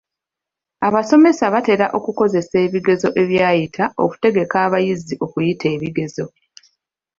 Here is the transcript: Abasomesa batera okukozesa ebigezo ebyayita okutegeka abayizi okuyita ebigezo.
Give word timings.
Abasomesa 0.87 1.43
batera 1.53 1.85
okukozesa 1.97 2.55
ebigezo 2.65 3.07
ebyayita 3.21 3.83
okutegeka 4.03 4.55
abayizi 4.65 5.13
okuyita 5.25 5.65
ebigezo. 5.75 6.25